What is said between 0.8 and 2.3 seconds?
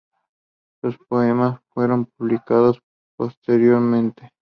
Sus poemas fueron